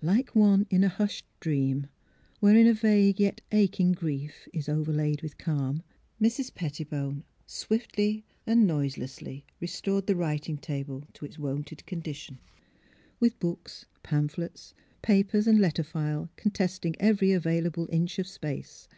Like 0.00 0.34
one 0.34 0.66
in 0.70 0.82
a 0.82 0.88
hushed 0.88 1.26
dream, 1.38 1.88
wherein 2.40 2.66
a 2.66 2.72
vague 2.72 3.20
yet 3.20 3.42
aching 3.52 3.92
grief 3.92 4.48
is 4.54 4.70
overlaid 4.70 5.20
with 5.20 5.36
calm, 5.36 5.82
Mrs. 6.18 6.50
Petti 6.50 6.82
bone 6.88 7.24
swiftly 7.46 8.24
and 8.46 8.66
noiselessly 8.66 9.44
restored 9.60 10.06
the 10.06 10.16
writing 10.16 10.56
table 10.56 11.04
to 11.12 11.26
its 11.26 11.38
wonted 11.38 11.84
condition, 11.84 12.38
with 13.20 13.38
books, 13.38 13.84
pam 14.02 14.28
phlets, 14.30 14.72
papers, 15.02 15.46
and 15.46 15.60
letter 15.60 15.84
file 15.84 16.30
contesting 16.36 16.96
every 16.98 17.32
available 17.32 17.86
inch 17.92 18.18
of 18.18 18.26
space. 18.26 18.88